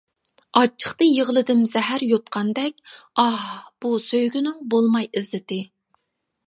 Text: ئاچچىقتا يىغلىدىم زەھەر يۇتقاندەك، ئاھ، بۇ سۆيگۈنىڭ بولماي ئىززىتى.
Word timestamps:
ئاچچىقتا 0.59 1.09
يىغلىدىم 1.09 1.61
زەھەر 1.73 2.05
يۇتقاندەك، 2.13 2.81
ئاھ، 3.25 3.45
بۇ 3.85 3.93
سۆيگۈنىڭ 4.09 4.61
بولماي 4.75 5.11
ئىززىتى. 5.13 5.63